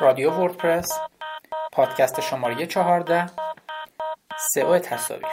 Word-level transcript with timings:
رادیو 0.00 0.30
وردپرس 0.30 1.00
پادکست 1.72 2.20
شماره 2.20 2.66
چهارده 2.66 3.26
سئو 4.54 4.78
تصاویر. 4.78 5.26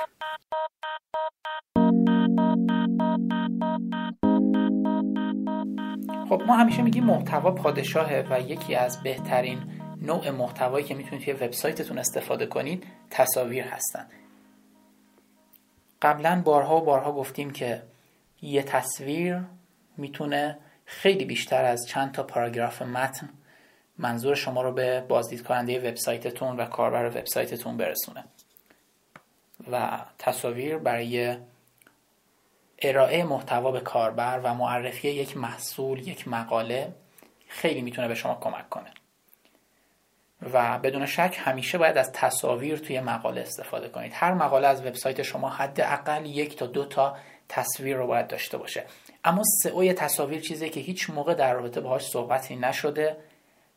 خب 6.30 6.42
ما 6.48 6.56
همیشه 6.56 6.82
میگیم 6.82 7.04
محتوا 7.04 7.52
پادشاهه 7.52 8.28
و 8.30 8.40
یکی 8.40 8.76
از 8.76 9.04
بهترین 9.04 9.82
نوع 10.02 10.30
محتوایی 10.30 10.86
که 10.86 10.96
می‌تونید 10.96 11.24
توی 11.24 11.34
وبسایتتون 11.34 11.98
استفاده 11.98 12.46
کنید 12.46 12.88
تصاویر 13.10 13.64
هستن. 13.64 14.08
قبلا 16.02 16.42
بارها 16.46 16.78
و 16.78 16.82
بارها 16.82 17.12
گفتیم 17.12 17.52
که 17.52 17.84
یه 18.42 18.64
تصویر 18.64 19.42
می‌تونه 19.98 20.58
خیلی 20.86 21.26
بیشتر 21.26 21.66
از 21.66 21.88
چند 21.88 22.12
تا 22.12 22.24
پاراگراف 22.24 22.82
متن 22.82 23.30
منظور 23.98 24.36
شما 24.36 24.62
رو 24.62 24.72
به 24.72 25.02
بازدید 25.02 25.44
کننده 25.44 25.90
وبسایتتون 25.90 26.58
و 26.58 26.66
کاربر 26.66 27.06
وبسایتتون 27.06 27.78
برسونه. 27.78 28.24
و 29.72 30.00
تصاویر 30.18 30.78
برای 30.78 31.38
ارائه 32.80 33.24
محتوا 33.24 33.72
به 33.72 33.80
کاربر 33.80 34.40
و 34.44 34.54
معرفی 34.54 35.10
یک 35.10 35.38
محصول 35.38 36.08
یک 36.08 36.28
مقاله 36.28 36.94
خیلی 37.48 37.82
می‌تونه 37.82 38.08
به 38.08 38.16
شما 38.16 38.36
کمک 38.42 38.70
کنه. 38.70 38.90
و 40.54 40.80
بدون 40.80 41.06
شک 41.06 41.38
همیشه 41.40 41.78
باید 41.78 41.98
از 41.98 42.12
تصاویر 42.12 42.78
توی 42.78 43.00
مقاله 43.00 43.42
استفاده 43.42 43.90
کنید. 43.90 44.12
هر 44.16 44.34
مقاله 44.34 44.68
از 44.68 44.86
وبسایت 44.86 45.22
شما 45.22 45.50
حداقل 45.50 46.26
یک 46.26 46.58
تا 46.58 46.66
دو 46.66 46.86
تا 46.86 47.18
تصویر 47.50 47.98
رو 47.98 48.08
باید 48.08 48.28
داشته 48.28 48.58
باشه. 48.58 48.84
اما 49.24 49.44
سئو 49.64 49.94
تصاویر 49.94 50.42
چیزی 50.42 50.70
که 50.70 50.80
هیچ 50.80 51.10
موقع 51.10 51.34
در 51.34 51.54
رابطه 51.54 51.82
باهاش 51.82 52.06
صحبتی 52.06 52.56
نشده 52.56 53.18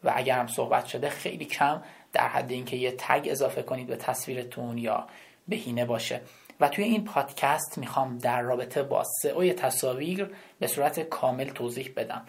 و 0.04 0.12
اگر 0.16 0.38
هم 0.38 0.46
صحبت 0.46 0.86
شده 0.86 1.10
خیلی 1.10 1.44
کم 1.44 1.82
در 2.12 2.28
حد 2.28 2.50
اینکه 2.50 2.76
یه 2.76 2.94
تگ 2.98 3.28
اضافه 3.30 3.62
کنید 3.62 3.86
به 3.86 3.96
تصویرتون 3.96 4.78
یا 4.78 5.06
بهینه 5.48 5.84
باشه. 5.84 6.20
و 6.60 6.68
توی 6.68 6.84
این 6.84 7.04
پادکست 7.04 7.78
می‌خوام 7.78 8.18
در 8.18 8.42
رابطه 8.42 8.82
با 8.82 9.04
سئو 9.22 9.52
تصاویر 9.52 10.34
به 10.58 10.66
صورت 10.66 11.00
کامل 11.00 11.44
توضیح 11.44 11.92
بدم 11.96 12.26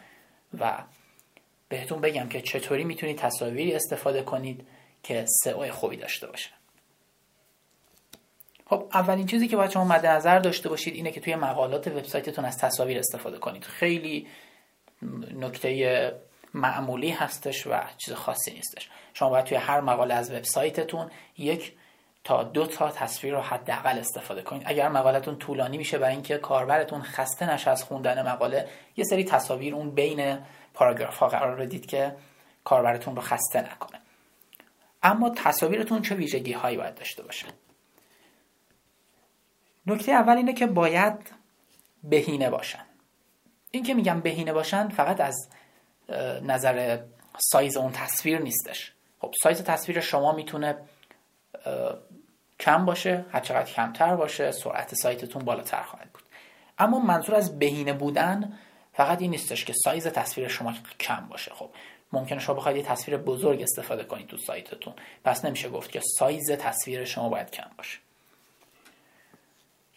و 0.60 0.84
بهتون 1.70 2.02
بگم 2.02 2.30
که 2.30 2.42
چطوری 2.42 2.84
می‌تونید 2.84 3.18
تصاویری 3.18 3.74
استفاده 3.74 4.22
کنید 4.22 4.68
که 5.04 5.26
سئو 5.44 5.72
خوبی 5.72 5.98
داشته 5.98 6.28
باشه. 6.28 6.50
خب 8.70 8.86
اولین 8.94 9.26
چیزی 9.26 9.48
که 9.48 9.58
باید 9.58 9.72
شما 9.72 9.84
مد 9.86 10.06
نظر 10.06 10.40
داشته 10.40 10.70
باشید 10.70 10.94
اینه 10.94 11.12
که 11.12 11.20
توی 11.20 11.36
مقالات 11.36 11.88
وبسایتتون 11.88 12.46
از 12.46 12.58
تصاویر 12.58 13.00
استفاده 13.00 13.38
کنید. 13.38 13.64
خیلی 13.64 14.28
نکته 15.36 16.14
معمولی 16.54 17.10
هستش 17.10 17.68
و 17.68 17.80
چیز 17.98 18.14
خاصی 18.14 18.52
نیستش. 18.52 18.90
شما 19.14 19.30
باید 19.30 19.46
توی 19.46 19.58
هر 19.58 19.82
مقاله 19.82 20.14
از 20.14 20.32
وبسایتتون 20.32 21.12
یک 21.38 21.74
تا 22.24 22.44
دو 22.44 22.68
تا 22.68 22.92
تصویر 22.92 23.34
رو 23.34 23.42
حداقل 23.42 24.00
استفاده 24.00 24.42
کنید. 24.42 24.64
اگر 24.66 24.90
مقالتون 24.90 25.36
طولانی 25.36 25.78
میشه 25.78 25.98
برای 25.98 26.14
اینکه 26.14 26.38
کاربرتون 26.38 27.02
خسته 27.02 27.54
نشه 27.54 27.72
از 27.72 27.84
خوندن 27.84 28.32
مقاله 28.32 28.68
یه 28.98 29.04
سری 29.04 29.24
تصاویر 29.24 29.76
اون 29.76 29.92
بین 29.92 30.40
پاراگراف 30.74 31.18
ها 31.18 31.28
قرار 31.28 31.56
بدید 31.56 31.86
که 31.86 32.16
کاربرتون 32.64 33.16
رو 33.16 33.22
خسته 33.22 33.62
نکنه. 33.62 34.02
اما 35.04 35.30
تصاویرتون 35.30 36.02
چه 36.02 36.16
ویژگی 36.16 36.54
هایی 36.54 36.78
باید 36.78 36.96
داشته 36.96 37.24
باشه؟ 37.24 37.46
نکته 39.88 40.12
اول 40.12 40.38
اینه 40.38 40.54
که 40.54 40.68
باید 40.68 41.32
بهینه 42.04 42.50
باشن. 42.50 42.86
این 43.72 43.84
که 43.84 43.94
میگم 43.94 44.22
بهینه 44.22 44.54
باشن 44.54 44.90
فقط 44.90 45.22
از 45.22 45.50
نظر 46.44 47.00
سایز 47.40 47.78
اون 47.78 47.92
تصویر 47.92 48.40
نیستش. 48.40 48.94
خب 49.20 49.34
سایز 49.44 49.62
تصویر 49.62 50.00
شما 50.00 50.32
می‌تونه 50.32 50.78
کم 52.60 52.86
باشه 52.86 53.26
هر 53.32 53.40
چقدر 53.40 53.72
کمتر 53.72 54.16
باشه 54.16 54.52
سرعت 54.52 54.96
سایتتون 54.96 55.46
بالاتر 55.46 55.82
خواهد 55.84 56.12
بود. 56.14 56.24
اما 56.80 57.00
منظور 57.00 57.36
از 57.36 57.60
بهینه 57.60 57.94
بودن 57.94 58.58
فقط 58.94 59.22
این 59.22 59.32
نیستش 59.32 59.66
که 59.66 59.74
سایز 59.74 60.08
تصویر 60.08 60.48
شما 60.48 60.74
کم 61.00 61.28
باشه. 61.30 61.52
خب 61.54 61.70
ممکنه 62.12 62.40
شما 62.40 62.56
بخواید 62.56 62.78
یه 62.78 62.84
تصویر 62.84 63.18
بزرگ 63.18 63.62
استفاده 63.62 64.04
کنید 64.04 64.28
تو 64.28 64.38
سایتتون. 64.38 64.94
پس 65.24 65.46
نمیشه 65.46 65.70
گفت 65.70 65.92
که 65.92 66.02
سایز 66.18 66.52
تصویر 66.52 67.06
شما 67.06 67.30
باید 67.30 67.52
کم 67.52 67.70
باشه. 67.78 68.00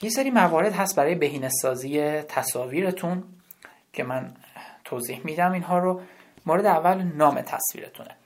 یه 0.03 0.11
سری 0.11 0.31
موارد 0.31 0.73
هست 0.73 0.97
برای 0.97 1.15
بهینه 1.15 1.49
سازی 1.63 2.23
تصاویرتون 2.23 3.25
که 3.93 4.05
من 4.05 4.35
توضیح 4.85 5.21
میدم 5.25 5.53
اینها 5.53 5.79
رو. 5.79 6.03
مورد 6.47 6.67
اول 6.67 7.03
نام 7.03 7.41
تصویرتونه. 7.41 8.17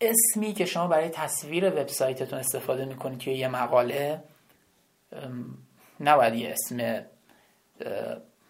اسمی 0.00 0.52
که 0.52 0.64
شما 0.64 0.88
برای 0.88 1.08
تصویر 1.08 1.70
وبسایتتون 1.70 2.38
استفاده 2.38 2.84
می‌کنید 2.84 3.18
توی 3.18 3.34
یه 3.34 3.48
مقاله 3.48 4.22
نباید 6.00 6.34
یه 6.34 6.50
اسم 6.50 7.04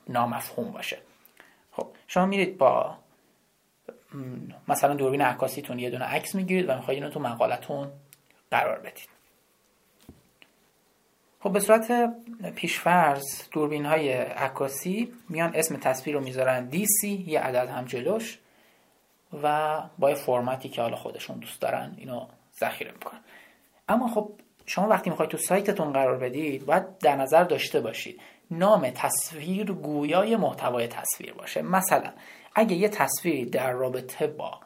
نامفهوم 0.08 0.70
باشه. 0.70 0.98
خب 1.72 1.88
شما 2.06 2.26
میرید 2.26 2.58
با 2.58 2.96
مثلا 4.68 4.94
دوربین 4.94 5.22
عکاسیتون 5.22 5.78
یه 5.78 5.90
دونه 5.90 6.04
عکس 6.04 6.34
می‌گیرید 6.34 6.68
و 6.68 6.74
می‌خواید 6.74 7.02
اینو 7.02 7.14
تو 7.14 7.20
مقالتون 7.20 7.92
قرار 8.50 8.78
بدید. 8.78 9.19
خب 11.42 11.52
به 11.52 11.60
صورت 11.60 12.12
پیشفرض 12.54 13.24
دوربین 13.52 13.86
های 13.86 14.12
عکاسی 14.12 15.12
میان 15.28 15.52
اسم 15.54 15.76
تصویر 15.76 16.16
رو 16.16 16.22
می‌ذارن 16.22 16.70
DC 16.70 17.04
یه 17.04 17.40
عدد 17.40 17.68
هم 17.68 17.84
جلوش 17.84 18.38
و 19.42 19.80
با 19.98 20.14
فرمتی 20.14 20.68
که 20.68 20.82
حالا 20.82 20.96
خودشون 20.96 21.38
دوست 21.38 21.60
دارن 21.60 21.94
اینو 21.96 22.26
ذخیره 22.60 22.92
می‌کنن. 22.92 23.20
اما 23.88 24.08
خب 24.08 24.30
شما 24.66 24.88
وقتی 24.88 25.10
می‌خواید 25.10 25.30
تو 25.30 25.38
سایتتون 25.38 25.92
قرار 25.92 26.18
بدید 26.18 26.66
باید 26.66 26.98
در 26.98 27.16
نظر 27.16 27.44
داشته 27.44 27.80
باشید 27.80 28.20
نام 28.50 28.90
تصویر 28.90 29.72
گویای 29.72 30.36
محتوای 30.36 30.88
تصویر 30.88 31.32
باشه. 31.32 31.62
مثلا 31.62 32.12
اگه 32.54 32.76
یه 32.76 32.88
تصویری 32.88 33.44
در 33.44 33.72
رابطه 33.72 34.26
با 34.26 34.60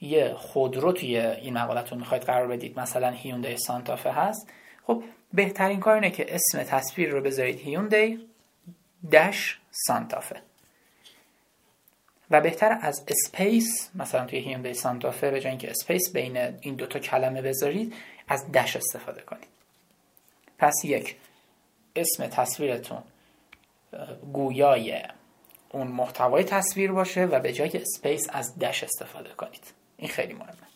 یه 0.00 0.34
خودرو 0.34 0.92
توی 0.92 1.18
این 1.18 1.54
مقالتون 1.58 1.98
می‌خواید 1.98 2.22
قرار 2.22 2.48
بدید 2.48 2.80
مثلا 2.80 3.10
هیوندای 3.10 3.56
سانتافه 3.56 4.10
هست 4.10 4.50
خب 4.86 5.02
بهترین 5.32 5.80
کار 5.80 5.94
اینه 5.94 6.10
که 6.10 6.34
اسم 6.34 6.62
تصویر 6.62 7.10
رو 7.10 7.20
بذارید 7.20 7.60
هیوندای 7.60 8.18
dash 9.12 9.60
سانتافه 9.70 10.42
و 12.30 12.40
بهتر 12.40 12.78
از 12.80 13.04
space 13.08 13.90
مثلا 13.94 14.26
توی 14.26 14.38
هیوندای 14.38 14.74
سانتافه 14.74 15.30
به 15.30 15.40
جای 15.40 15.50
اینکه 15.50 15.70
space 15.70 16.12
بین 16.12 16.36
این 16.36 16.74
دوتا 16.74 16.98
کلمه 16.98 17.42
بذارید 17.42 17.94
از 18.28 18.52
dash 18.52 18.76
استفاده 18.76 19.20
کنید. 19.20 19.48
پس 20.58 20.74
یک 20.84 21.16
اسم 21.96 22.26
تصویرتون 22.26 23.02
گویای 24.32 25.02
اون 25.70 25.86
محتوای 25.86 26.44
تصویر 26.44 26.92
باشه 26.92 27.24
و 27.24 27.40
به 27.40 27.52
جای 27.52 27.70
space 27.74 28.26
از 28.28 28.58
dash 28.58 28.84
استفاده 28.84 29.30
کنید. 29.30 29.72
این 29.96 30.08
خیلی 30.08 30.32
مهمه. 30.32 30.71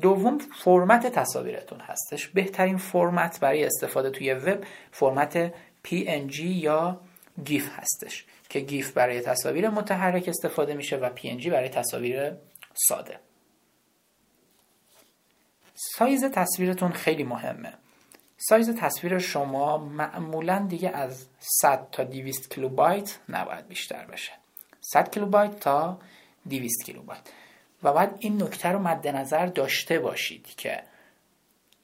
دوم 0.00 0.38
فرمت 0.38 1.06
تصاویرتون 1.06 1.80
هستش. 1.80 2.28
بهترین 2.28 2.76
فرمت 2.76 3.40
برای 3.40 3.64
استفاده 3.64 4.10
توی 4.10 4.34
وب 4.34 4.64
فرمت 4.90 5.52
PNG 5.86 6.40
یا 6.40 7.00
GIF 7.44 7.70
هستش 7.72 8.24
که 8.48 8.60
GIF 8.60 8.92
برای 8.92 9.20
تصاویر 9.20 9.68
متحرک 9.68 10.28
استفاده 10.28 10.74
میشه 10.74 10.96
و 10.96 11.10
PNG 11.16 11.46
برای 11.46 11.68
تصاویر 11.68 12.32
ساده. 12.74 13.20
سایز 15.74 16.24
تصویرتون 16.24 16.92
خیلی 16.92 17.24
مهمه. 17.24 17.72
سایز 18.36 18.70
تصویر 18.70 19.18
شما 19.18 19.78
معمولا 19.78 20.66
دیگه 20.68 20.90
از 20.90 21.26
100 21.38 21.90
تا 21.92 22.04
200 22.04 22.54
کیلوبایت 22.54 23.18
نباید 23.28 23.68
بیشتر 23.68 24.04
بشه. 24.04 24.32
100 24.80 25.10
کیلوبایت 25.10 25.60
تا 25.60 25.98
200 26.48 26.84
کیلوبایت. 26.84 27.20
و 27.82 27.92
باید 27.92 28.10
این 28.18 28.42
نکته 28.42 28.68
رو 28.68 28.78
مد 28.78 29.08
نظر 29.08 29.46
داشته 29.46 29.98
باشید 29.98 30.46
که 30.56 30.82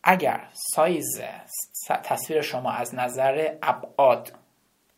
اگر 0.02 0.41
سایز 0.52 1.20
تصویر 1.88 2.43
شما 2.43 2.73
از 2.73 2.94
نظر 2.94 3.55
ابعاد 3.62 4.32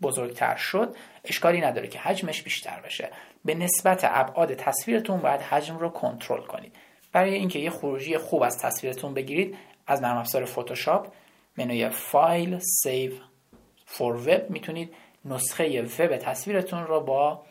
بزرگتر 0.02 0.56
شد 0.56 0.96
اشکالی 1.24 1.60
نداره 1.60 1.88
که 1.88 1.98
حجمش 1.98 2.42
بیشتر 2.42 2.80
بشه. 2.80 3.10
به 3.44 3.54
نسبت 3.54 4.00
ابعاد 4.04 4.54
تصویرتون 4.54 5.20
باید 5.20 5.40
حجم 5.40 5.78
رو 5.78 5.88
کنترل 5.88 6.42
کنید. 6.42 6.76
برای 7.12 7.34
اینکه 7.34 7.58
یه 7.58 7.70
خروجی 7.70 8.18
خوب 8.18 8.42
از 8.42 8.58
تصویرتون 8.58 9.14
بگیرید 9.14 9.56
از 9.86 10.02
نرم 10.02 10.16
افزار 10.16 10.44
فتوشاپ 10.44 11.12
منوی 11.56 11.88
file 11.88 12.58
save 12.58 13.12
for 13.86 14.16
web 14.16 14.50
می‌تونید 14.50 14.94
نسخه 15.24 15.82
وب 15.82 16.16
تصویرتون 16.16 16.86
رو 16.86 17.00
با 17.00 17.42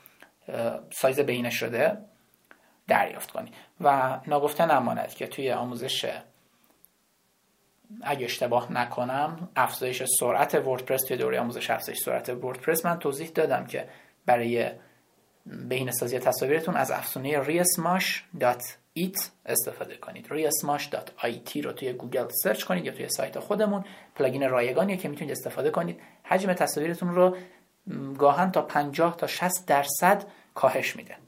سایز 0.92 1.20
بهینه 1.20 1.50
شده 1.50 1.98
دریافت 2.88 3.32
کنید 3.32 3.54
و 3.82 4.20
ناگفته 4.28 4.66
نماند 4.66 5.14
که 5.14 5.28
توی 5.28 5.52
آموزش 5.52 6.20
اگه 8.02 8.26
اشتباه 8.26 8.74
نکنم 8.74 9.50
افزایش 9.56 10.04
سرعت 10.20 10.56
وردپرس 10.56 11.02
توی 11.02 11.18
دوره 11.18 11.40
آموزش 11.40 11.70
افزایش 11.70 12.00
سرعت 12.00 12.30
وردپرس. 12.30 12.86
من 12.86 13.00
توضیح 13.00 13.30
دادم 13.30 13.66
که 13.66 13.90
برای 14.26 14.72
بهینه 15.46 15.92
سازی 15.92 16.20
تصاویرتون 16.20 16.76
از 16.76 16.92
افزونه 16.92 17.44
WP 17.44 17.83
Smush 17.83 18.82
it 18.82 19.22
استفاده 19.46 19.98
کنید. 19.98 20.28
WP 20.28 20.58
Smush 20.58 21.34
it 21.34 21.64
رو 21.64 21.72
توی 21.72 21.94
گوگل 21.94 22.28
سرچ 22.44 22.64
کنید 22.64 22.86
یا 22.86 22.92
توی 22.92 23.10
سایت 23.10 23.40
خودمون. 23.40 23.86
plugin 24.16 24.50
رایگانیه 24.50 24.98
که 24.98 25.10
می‌تونید 25.10 25.32
استفاده 25.32 25.72
کنید. 25.72 26.02
حجم 26.24 26.54
تصاویرتون 26.54 27.16
رو 27.16 27.38
گاهن 28.18 28.52
تا 28.52 28.62
50 28.62 29.18
تا 29.18 29.28
60 29.28 29.66
درصد 29.68 30.24
کاهش 30.54 30.96
میده. 30.96 31.25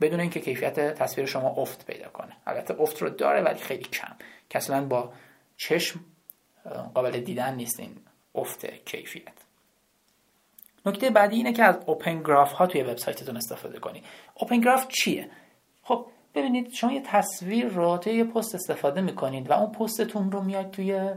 بدون 0.00 0.20
اینکه 0.20 0.40
کیفیت 0.40 0.80
تصویر 0.80 1.26
شما 1.26 1.48
افت 1.48 1.86
پیدا 1.86 2.08
کنه. 2.08 2.36
البته 2.46 2.80
افت 2.80 3.02
رو 3.02 3.10
داره 3.10 3.40
ولی 3.40 3.58
خیلی 3.58 3.84
کم. 3.84 4.16
که 4.50 4.58
اصلا 4.58 4.84
با 4.84 5.12
چشم 5.56 6.00
قابل 6.94 7.20
دیدن 7.20 7.54
نیست 7.54 7.80
این 7.80 7.96
افت 8.34 8.66
کیفیت. 8.66 9.32
نکته 10.86 11.10
بعدی 11.10 11.36
اینه 11.36 11.52
که 11.52 11.64
از 11.64 11.78
اوپن 11.86 12.22
گراف 12.22 12.52
ها 12.52 12.66
توی 12.66 12.82
وبسایتتون 12.82 13.36
استفاده 13.36 13.78
کنید 13.78 14.04
اوپن 14.34 14.60
گراف 14.60 14.88
چیه؟ 14.88 15.30
خب 15.82 16.06
ببینید 16.34 16.72
شما 16.72 16.92
یه 16.92 17.02
تصویر 17.06 17.66
رو 17.66 17.98
توی 17.98 18.12
یه 18.12 18.24
پست 18.24 18.54
استفاده 18.54 19.00
می‌کنید 19.00 19.50
و 19.50 19.52
اون 19.52 19.72
پستتون 19.72 20.32
رو 20.32 20.42
میاد 20.42 20.70
توی 20.70 21.10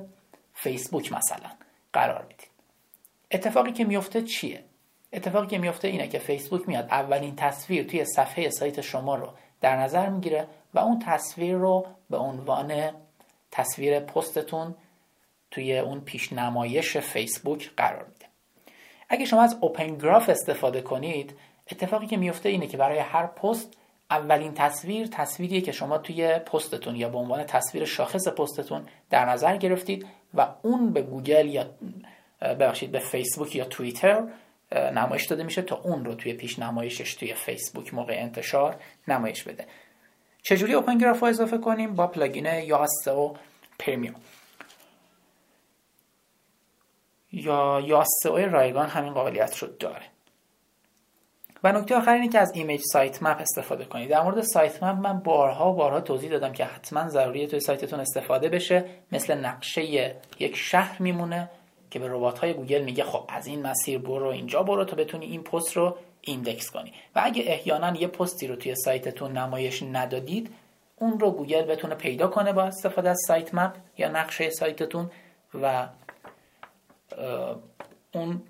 فیسبوک 0.54 1.14
مثلا. 1.14 1.50
قرار 1.94 2.22
می‌دید. 2.22 2.50
اتفاقی 3.32 3.72
که 3.72 3.86
میفته 3.86 4.22
چیه؟ 4.22 4.64
اتفاقی 5.14 5.48
که 5.48 5.58
میفته 5.58 5.88
اینه 5.88 6.08
که 6.08 6.20
فیسبوک 6.20 6.68
میاد 6.68 6.86
اولین 6.92 7.36
تصویر 7.36 7.84
توی 7.84 8.06
صفحه 8.06 8.50
سایت 8.50 8.82
شما 8.82 9.16
رو 9.16 9.30
در 9.62 9.78
نظر 9.78 10.10
می‌گیره 10.10 10.48
و 10.74 10.80
اون 10.80 11.00
تصویر 11.00 11.56
رو 11.56 11.86
به 12.10 12.18
عنوان 12.18 12.92
تصویر 13.52 14.00
پستتون 14.00 14.76
توی 15.52 15.78
اون 15.80 16.02
پیشنمایش 16.02 16.98
فیسبوک 16.98 17.72
قرار 17.78 18.06
میده. 18.06 18.26
اگه 19.10 19.26
شما 19.26 19.42
از 19.42 19.58
Open 19.62 19.98
Graph 19.98 20.30
استفاده 20.30 20.82
کنید 20.82 21.34
اتفاقی 21.72 22.08
که 22.08 22.18
میفته 22.18 22.50
اینه 22.50 22.68
که 22.68 22.78
برای 22.78 23.00
هر 23.00 23.28
پست 23.28 23.78
اولین 24.12 24.54
تصویر 24.54 25.08
تصویریه 25.08 25.62
که 25.62 25.72
شما 25.72 25.98
توی 25.98 26.40
پستتون 26.40 26.96
یا 26.96 27.10
به 27.10 27.18
عنوان 27.18 27.44
تصویر 27.44 27.86
شاخص 27.86 28.28
پستتون 28.28 28.86
در 29.10 29.26
نظر 29.26 29.58
گرفتید 29.58 30.08
و 30.34 30.48
اون 30.62 30.94
به 30.94 31.02
گوگل 31.02 31.48
یا 31.48 31.66
ببخشید 32.42 32.92
به 32.92 33.00
فیسبوک 33.00 33.56
یا 33.56 33.66
توییتر 33.66 34.24
نمایش 34.74 35.26
داده 35.26 35.44
میشه 35.44 35.62
تا 35.62 35.76
اون 35.76 36.06
رو 36.06 36.16
توی 36.16 36.34
پیش 36.34 36.60
نمایشش 36.60 37.14
توی 37.14 37.34
فیسبوک 37.34 37.94
موقع 37.94 38.14
انتشار 38.18 38.76
نمایش 39.08 39.44
بده. 39.44 39.68
چجوری 40.44 40.74
Open 40.74 40.98
Graph 40.98 41.20
رو 41.20 41.28
اضافه 41.28 41.58
کنیم؟ 41.58 41.96
با 41.96 42.08
plugin 42.08 42.46
Yoast 42.46 43.36
premium 43.80 44.22
یا 47.32 47.82
Yoast 47.86 48.38
رایگان 48.38 48.90
همین 48.90 49.14
قابلیت 49.14 49.58
رو 49.58 49.68
داره. 49.68 50.14
و 51.64 51.72
نکته 51.72 51.96
آخر 51.96 52.14
اینه 52.14 52.30
که 52.30 52.40
از 52.40 52.52
image 52.56 52.82
sitemap 52.94 53.38
استفاده 53.40 53.86
کنید. 53.86 54.10
در 54.10 54.22
مورد 54.22 54.42
sitemap 54.42 55.00
من 55.00 55.20
بارها 55.20 55.72
و 55.72 55.76
بارها 55.76 56.02
توضیح 56.02 56.30
دادم 56.30 56.54
که 56.54 56.66
حتما 56.66 57.10
ضروریه 57.10 57.48
توی 57.48 57.60
سایتتون 57.60 58.00
استفاده 58.00 58.50
بشه. 58.50 58.86
مثل 59.12 59.34
نقشه 59.34 59.84
یک 60.40 60.56
شهر 60.56 61.02
میمونه. 61.02 61.50
که 61.94 62.00
به 62.00 62.08
ربات 62.10 62.40
های 62.40 62.54
گوگل 62.54 62.82
میگه 62.82 63.04
خب 63.04 63.26
از 63.30 63.48
این 63.48 63.62
مسیر 63.62 64.00
برو 64.00 64.28
اینجا 64.28 64.64
برو 64.64 64.86
تا 64.86 64.96
بتونی 64.96 65.26
این 65.26 65.44
پست 65.44 65.78
رو 65.78 65.96
index 66.22 66.72
کنی. 66.72 66.94
و 67.16 67.22
اگه 67.24 67.44
احیانا 67.48 67.96
یه 67.96 68.08
پستی 68.08 68.48
رو 68.48 68.56
توی 68.56 68.76
سایتتون 68.76 69.38
نمایش 69.38 69.84
ندادید 69.84 70.50
اون 70.96 71.20
رو 71.20 71.32
گوگل 71.32 71.62
بتونه 71.62 71.96
پیدا 71.96 72.28
کنه 72.28 72.54
با 72.54 72.64
استفاده 72.64 73.10
از 73.10 73.20
sitemap 73.28 73.76
یا 73.98 74.08
نقشه 74.08 74.50
سایتتون 74.50 75.12
و 75.62 75.88
اون 78.14 78.42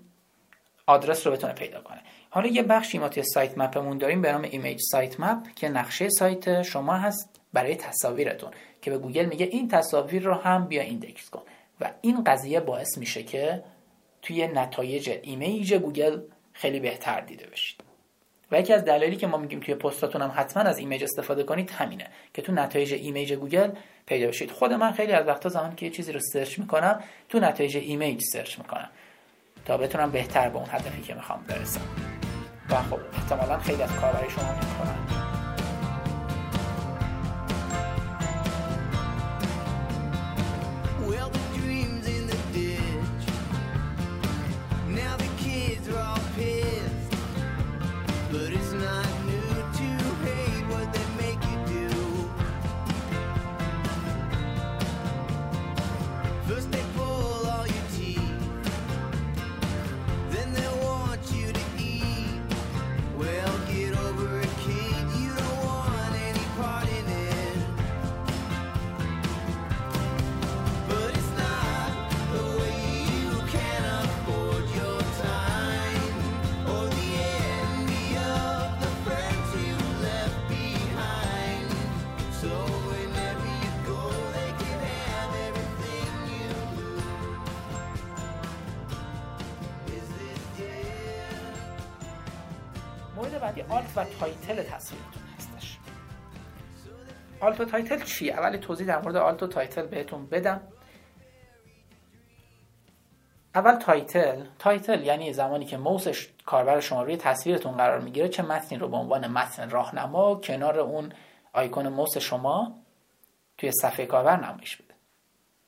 آدرس 0.87 1.27
رو 1.27 1.33
بتونه 1.33 1.53
پیدا 1.53 1.81
کنه. 1.81 1.99
حالا 2.29 2.47
یه 2.47 2.63
بخشی 2.63 2.97
ما 2.97 3.09
توی 3.09 3.23
sitemap 3.23 3.57
مون 3.57 3.97
داریم 3.97 4.21
به 4.21 4.31
نام 4.31 4.41
image 4.41 4.79
sitemap 4.91 5.47
که 5.55 5.69
نقشه 5.69 6.09
سایت 6.09 6.61
شما 6.61 6.93
هست 6.93 7.39
برای 7.53 7.75
تصاویرتون 7.75 8.51
که 8.81 8.91
به 8.91 8.97
گوگل 8.97 9.25
میگه 9.25 9.45
این 9.45 9.67
تصاویر 9.67 10.23
رو 10.23 10.33
هم 10.33 10.67
بیا 10.67 10.81
index 10.81 11.29
کن. 11.29 11.41
و 11.81 11.91
این 12.01 12.23
قضیه 12.23 12.59
باعث 12.59 12.97
میشه 12.97 13.23
که 13.23 13.63
توی 14.21 14.47
نتایج 14.47 15.19
image 15.21 15.73
گوگل 15.73 16.19
خیلی 16.53 16.79
بهتر 16.79 17.21
دیده 17.21 17.47
بشید. 17.47 17.83
و 18.51 18.59
یکی 18.59 18.73
از 18.73 18.85
دلایلی 18.85 19.15
که 19.15 19.27
ما 19.27 19.37
میگیم 19.37 19.59
توی 19.59 19.75
پستاتون 19.75 20.21
هم 20.21 20.31
حتما 20.35 20.63
از 20.63 20.77
image 20.77 21.03
استفاده 21.03 21.43
کنید 21.43 21.71
همینه 21.71 22.07
که 22.33 22.41
تو 22.41 22.51
نتایج 22.51 22.93
image 22.93 23.33
گوگل 23.33 23.71
پیدا 24.05 24.27
بشید. 24.27 24.51
خود 24.51 24.73
من 24.73 24.91
خیلی 24.91 25.11
از 25.11 25.27
وقتا 25.27 25.49
زمانی 25.49 25.75
که 25.75 25.85
یه 25.85 25.91
چیزی 25.91 26.11
رو 26.11 26.19
search 26.19 26.59
می‌کنم 26.59 27.03
تو 27.29 27.39
نتایج 27.39 27.77
image 27.77 28.21
search 28.33 28.57
می‌کنم 28.57 28.89
تا 29.65 29.77
بتونم 29.77 30.11
بهتر 30.11 30.49
به 30.49 30.57
اون 30.57 30.67
هدفی 30.71 31.01
که 31.01 31.13
می‌خوام 31.13 31.43
برسم. 31.47 31.81
و 32.69 32.75
خب 32.75 32.99
احتمالا 33.13 33.59
خیلی 33.59 33.81
از 33.81 33.95
کاربری 33.95 34.29
شما 34.29 34.53
می‌کنن 34.53 35.32
alt 93.73 93.97
و 93.97 94.03
title 94.19 94.63
تصویرتون 94.63 95.23
هستش. 95.37 95.77
alt 97.39 97.61
و 97.61 97.65
title 97.65 98.03
چی؟ 98.03 98.31
اولی 98.31 98.57
توضیح 98.57 98.87
در 98.87 99.01
مورد 99.01 99.15
alt 99.15 99.43
و 99.43 99.47
title 99.47 99.85
بهتون 99.85 100.25
بدم. 100.25 100.61
اول 103.55 103.75
title 103.75 104.45
title 104.59 105.03
یعنی 105.03 105.33
زمانی 105.33 105.65
که 105.65 105.77
موسش 105.77 106.29
کاربر 106.45 106.79
شما 106.79 107.03
روی 107.03 107.17
تصویرتون 107.17 107.77
قرار 107.77 107.99
می‌گیره 107.99 108.29
چه 108.29 108.43
متنی 108.43 108.77
رو 108.77 108.87
به 108.87 108.97
عنوان 108.97 109.27
متن 109.27 109.69
راهنما 109.69 110.35
کنار 110.35 110.79
اون 110.79 111.13
آیکون 111.53 111.87
موس 111.87 112.17
شما 112.17 112.75
توی 113.57 113.71
صفحه 113.71 114.05
کاربر 114.05 114.37
نمایش 114.37 114.77
بده. 114.77 114.93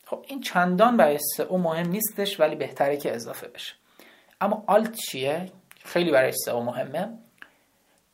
خب 0.05 0.25
این 0.27 0.41
چندان 0.41 0.97
برای 0.97 1.19
سئو 1.49 1.57
مهم 1.57 1.87
نیستش 1.87 2.39
ولی 2.39 2.55
بهتره 2.55 2.97
که 2.97 3.15
اضافه 3.15 3.47
بشه. 3.47 3.73
اما 4.41 4.63
alt 4.67 4.95
چیه؟ 4.95 5.51
خیلی 5.83 6.11
برای 6.11 6.31
سئو 6.31 6.61
مهمه. 6.61 7.24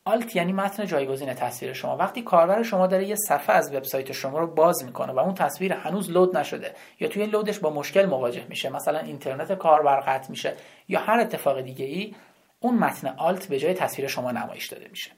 alt 0.04 0.36
یعنی 0.36 0.52
متن 0.52 0.86
جایگزین 0.86 1.34
تصویر 1.34 1.72
شما. 1.72 1.96
وقتی 1.96 2.22
کاربر 2.22 2.62
شما 2.62 2.86
داره 2.86 3.06
یه 3.06 3.16
صفحه 3.28 3.56
از 3.56 3.74
وبسایت 3.74 4.12
شما 4.12 4.38
رو 4.38 4.46
باز 4.46 4.84
می‌کنه 4.84 5.12
و 5.12 5.18
اون 5.18 5.34
تصویر 5.34 5.72
هنوز 5.72 6.10
load 6.10 6.36
نشده 6.36 6.74
یا 7.00 7.08
توی 7.08 7.26
load 7.26 7.47
ش 7.47 7.58
با 7.58 7.70
مشکل 7.70 8.06
مواجه 8.06 8.46
میشه 8.48 8.70
مثلا 8.70 8.98
اینترنت 8.98 9.52
کاربر 9.52 10.00
قطع 10.00 10.30
میشه 10.30 10.56
یا 10.88 11.00
هر 11.00 11.20
اتفاق 11.20 11.60
دیگه 11.60 11.84
ای 11.84 12.14
اون 12.60 12.74
متن 12.74 13.08
alt 13.08 13.46
به 13.46 13.58
جای 13.58 13.74
تصویر 13.74 14.08
شما 14.08 14.30
نمایش 14.30 14.66
داده 14.66 14.88
میشه. 14.90 15.10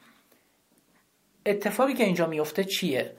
اتفاقی 1.46 1.94
که 1.94 2.04
اینجا 2.04 2.26
میفته 2.26 2.64
چیه؟ 2.64 3.12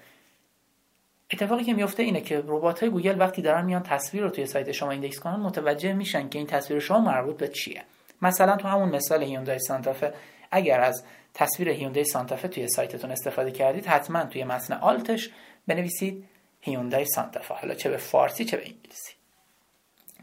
اتفاقی 1.31 1.63
که 1.63 1.74
میفته 1.74 2.03
اینه 2.03 2.22
که 2.22 2.43
ربات 2.48 2.79
های 2.79 2.89
گوگل 2.89 3.19
وقتی 3.19 3.41
دارن 3.41 3.65
میان 3.65 3.84
تصویر 3.84 4.24
رو 4.24 4.29
توی 4.29 4.45
سایت 4.45 4.72
شما 4.72 4.91
index 4.91 5.19
کنن 5.19 5.36
متوجه 5.36 5.93
میشن 5.93 6.29
که 6.29 6.38
این 6.38 6.48
تصویر 6.48 6.79
شما 6.79 7.00
مربوط 7.00 7.38
به 7.38 7.48
چیه. 7.48 7.84
مثلا 8.22 8.55
تو 8.55 8.67
همون 8.67 8.89
مثال 8.89 9.24
هیوندای 9.24 9.60
سانتافه 9.60 10.13
اگر 10.51 10.81
از 10.81 11.05
تصویر 11.36 11.70
هیوندای 11.70 12.06
سانتافه 12.06 12.48
توی 12.48 12.68
سایتتون 12.68 13.12
استفاده 13.12 13.51
کردید. 13.51 13.86
حتما 13.86 14.24
توی 14.24 14.44
متن 14.44 14.74
alt 14.74 15.07
ش 15.07 15.29
بنویسید 15.68 16.25
هیوندای 16.62 17.06
سانتافه 17.06 17.54
حالا 17.54 17.74
چه 17.74 17.89
به 17.89 17.98
فارسی 17.98 18.46
چه 18.46 18.58
به 18.58 18.63
انگلیسی. 18.63 19.13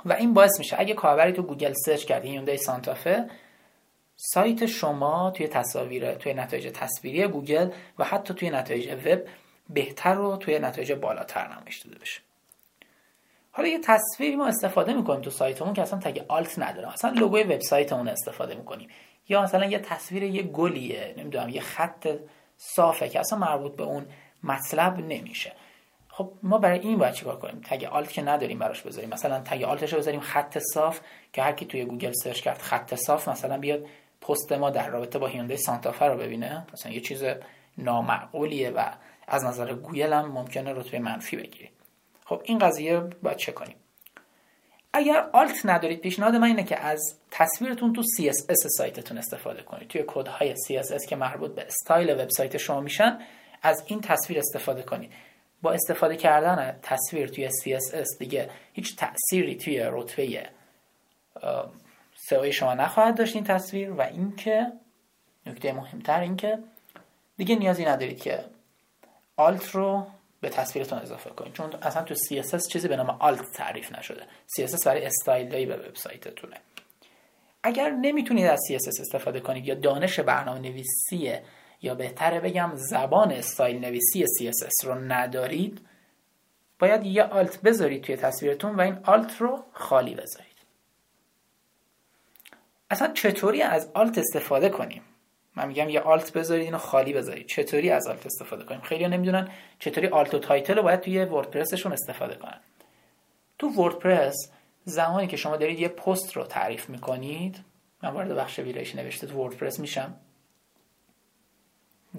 و 0.04 0.12
این 0.12 0.34
باعث 0.34 0.58
میشه 0.58 0.76
اگه 0.78 0.94
کاربری 0.94 1.32
تو 1.32 1.42
گوگل 1.42 1.72
search 1.72 2.04
کرد 2.04 2.24
هیوندای 2.24 2.56
سانتافه 2.56 3.30
سایت 4.16 4.66
شما 4.66 5.30
توی 5.30 5.48
تصاویر 5.48 6.14
توی 6.14 6.34
نتایج 6.34 6.72
تصویری 6.74 7.26
گوگل 7.26 7.70
و 7.98 8.04
حتی 8.04 8.34
توی 8.34 8.50
نتایج 8.50 9.06
وب 9.06 9.22
بهتر 9.70 10.18
و 10.18 10.36
توی 10.36 10.58
نتایج 10.58 10.92
بالاتر 10.92 11.48
نمایش 11.48 11.78
داده 11.78 11.98
بشه. 11.98 12.20
حالا 13.52 13.68
یه 13.68 13.78
تصویری 13.78 14.36
ما 14.36 14.46
استفاده 14.46 14.94
می‌کنیم 14.94 15.20
تو 15.20 15.30
سایتمون 15.30 15.74
که 15.74 15.82
اصلا 15.82 15.98
tag 15.98 16.24
alt 16.28 16.58
نداره. 16.58 16.92
اصلا 16.92 17.10
لوگوی 17.10 17.42
وبسایتمون 17.42 18.08
استفاده 18.08 18.54
می‌کنیم. 18.54 18.88
یا 19.28 19.42
مثلا 19.42 19.64
یه 19.66 19.78
تصویر 19.78 20.22
یه 20.22 20.42
گلیه 20.42 21.14
نمی‌دونم 21.18 21.48
یه 21.48 21.60
خط 21.60 22.08
صافه 22.56 23.08
که 23.08 23.20
اصلا 23.20 23.38
مربوط 23.38 23.76
به 23.76 23.82
اون 23.82 24.06
مطلب 24.42 24.98
نمیشه. 24.98 25.52
خب 26.08 26.32
ما 26.42 26.58
برای 26.58 26.78
این 26.78 26.98
باید 26.98 27.14
چیکار 27.14 27.38
کنیم؟ 27.38 27.60
tag 27.64 27.84
alt 27.84 28.12
که 28.12 28.22
نداریم 28.22 28.58
براش 28.58 28.82
بذاریم. 28.82 29.10
مثلا 29.10 29.40
tag 29.40 29.62
alt 29.62 29.80
ش 29.80 29.92
رو 29.92 29.98
بذاریم 29.98 30.20
خط 30.20 30.58
صاف 30.58 31.00
که 31.32 31.42
هر 31.42 31.52
کی 31.52 31.66
توی 31.66 31.84
گوگل 31.84 32.12
search 32.12 32.40
کرد 32.40 32.58
خط 32.58 32.94
صاف 32.94 33.28
مثلا 33.28 33.58
بیاد 33.58 33.86
پست 34.20 34.52
ما 34.52 34.70
در 34.70 34.88
رابطه 34.88 35.18
با 35.18 35.26
هیوندای 35.26 35.56
سانتافه 35.56 36.04
رو 36.04 36.18
ببینه. 36.18 36.66
مثلا 36.72 36.92
یه 36.92 37.00
چیز 37.00 37.24
نامعقولیه 37.78 38.70
و 38.70 38.90
از 39.26 39.44
نظر 39.44 39.74
گوگل 39.74 40.12
هم 40.12 40.32
ممکنه 40.32 40.72
رتبه 40.72 40.98
منفی 40.98 41.36
بگیره. 41.36 41.68
خب 42.24 42.42
این 42.44 42.58
قضیه 42.58 43.00
باید 43.00 43.36
چه 43.36 43.52
کنیم؟ 43.52 43.76
اگر 44.92 45.28
alt 45.32 45.60
ندارید 45.66 46.00
پیشنهاد 46.00 46.34
من 46.34 46.46
اینه 46.46 46.64
که 46.64 46.78
از 46.80 47.18
تصویرتون 47.30 47.92
تو 47.92 48.02
CSS 48.02 48.68
سایتتون 48.76 49.18
استفاده 49.18 49.62
کنید. 49.62 49.88
توی 49.88 50.04
کدهای 50.06 50.54
CSS 50.56 51.06
که 51.08 51.16
مربوط 51.16 51.54
به 51.54 51.66
استایل 51.66 52.20
وبسایت 52.20 52.56
شما 52.56 52.80
میشن 52.80 53.18
از 53.62 53.84
این 53.86 54.00
تصویر 54.00 54.38
استفاده 54.38 54.82
کنید. 54.82 55.12
با 55.62 55.72
استفاده 55.72 56.16
کردن 56.16 56.78
تصویر 56.82 57.28
توی 57.28 57.48
CSS 57.48 58.18
دیگه 58.18 58.50
هیچ 58.72 58.96
تأثیری 58.96 59.56
توی 59.56 59.80
رتبه 59.92 60.48
سئو 62.14 62.52
شما 62.52 62.74
نخواهد 62.74 63.18
داشت 63.18 63.34
این 63.34 63.44
تصویر 63.44 63.90
و 63.90 64.00
اینکه 64.00 64.72
نکته 65.46 65.72
مهمتر 65.72 66.20
اینکه 66.20 66.58
دیگه 67.36 67.56
نیازی 67.56 67.84
ندارید 67.84 68.22
که 68.22 68.44
آلت 69.36 69.70
رو 69.70 70.06
به 70.42 70.48
تصویرتون 70.48 70.98
اضافه 70.98 71.30
کنید. 71.30 71.52
چون 71.52 71.72
اصلا 71.82 72.02
تو 72.02 72.14
CSS 72.14 72.68
چیزی 72.68 72.88
به 72.88 72.96
نام 72.96 73.10
آلت 73.10 73.52
تعریف 73.52 73.98
نشده. 73.98 74.22
CSS 74.56 74.84
برای 74.84 75.04
استایل 75.04 75.66
به 75.66 75.76
وبسایتتونه. 75.76 76.56
اگر 77.62 77.90
نمی‌تونید 77.90 78.46
از 78.46 78.60
CSS 78.70 79.00
استفاده 79.00 79.40
کنید 79.40 79.66
یا 79.66 79.74
دانش 79.74 80.20
برنامه 80.20 80.60
نویسی 80.60 81.34
یا 81.82 81.94
بهتره 81.94 82.40
بگم 82.40 82.72
زبان 82.74 83.32
استایل 83.32 83.78
نویسی 83.78 84.24
CSS 84.24 84.84
رو 84.84 84.94
ندارید 84.94 85.80
باید 86.78 87.06
یه 87.06 87.22
آلت 87.22 87.60
بذارید 87.60 88.02
توی 88.02 88.16
تصویرتون 88.16 88.74
و 88.74 88.80
این 88.80 88.98
آلت 89.04 89.36
رو 89.40 89.64
خالی 89.72 90.14
بذارید. 90.14 90.52
اصلا 92.90 93.12
چطوری 93.12 93.62
از 93.62 93.90
alt 93.94 94.18
استفاده 94.18 94.68
کنیم؟ 94.68 95.02
من 95.56 95.68
میگم 95.68 95.88
یه 95.88 96.00
alt 96.00 96.32
بذارید 96.32 96.64
اینو 96.64 96.78
خالی 96.78 97.12
بذارید. 97.12 97.46
چطوری 97.46 97.90
از 97.90 98.06
alt 98.06 98.26
استفاده 98.26 98.64
کنیم؟ 98.64 98.80
خیلی 98.80 99.08
نمی‌دونن 99.08 99.48
چطوری 99.78 100.06
alt 100.06 100.34
و 100.34 100.38
title 100.38 100.74
رو 100.74 100.82
باید 100.82 101.00
توی 101.00 101.24
وردپرسشون 101.24 101.92
استفاده 101.92 102.34
کنن. 102.34 102.60
تو 103.58 103.68
وردپرس 103.68 104.34
زمانی 104.84 105.26
که 105.26 105.36
شما 105.36 105.56
دارید 105.56 105.80
یه 105.80 105.88
پست 105.88 106.36
رو 106.36 106.44
تعریف 106.44 106.88
می‌کنید 106.88 107.60
من 108.02 108.10
وارد 108.10 108.34
بخش 108.34 108.58
ویرایش 108.58 108.94
نوشته 108.94 109.26
تو 109.26 109.38
وردپرس 109.38 109.78
میشم. 109.78 110.14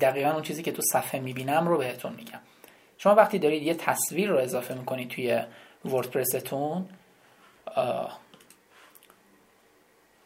دقیقا 0.01 0.31
اون 0.31 0.41
چیزی 0.41 0.63
که 0.63 0.71
تو 0.71 0.81
صفحه 0.93 1.19
می‌بینم 1.19 1.67
رو 1.67 1.77
بهتون 1.77 2.13
میگم. 2.13 2.39
شما 2.97 3.15
وقتی 3.15 3.39
دارید 3.39 3.63
یه 3.63 3.73
تصویر 3.73 4.29
رو 4.29 4.37
اضافه 4.37 4.73
می‌کنید 4.73 5.09
توی 5.09 5.41
وردپرستون 5.85 6.89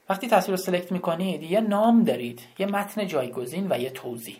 وقتی 0.10 0.28
تصویر 0.28 0.58
رو 0.58 0.64
select 0.64 0.92
می‌کنید 0.92 1.44
یه 1.44 1.62
نام 1.62 2.04
دارید 2.04 2.42
یه 2.60 2.66
متن 2.66 3.08
جایگزین 3.08 3.72
و 3.72 3.80
یه 3.80 3.90
توضیح. 3.90 4.38